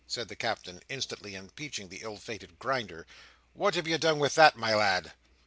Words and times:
said 0.07 0.27
the 0.29 0.35
Captain, 0.35 0.81
instantly 0.89 1.35
impeaching 1.35 1.87
the 1.87 2.01
ill 2.01 2.17
fated 2.17 2.57
Grinder. 2.57 3.05
"What 3.53 3.75
have 3.75 3.87
you 3.87 3.99
done 3.99 4.17
with 4.17 4.33
that, 4.33 4.57
my 4.57 4.73
lad?" 4.73 5.11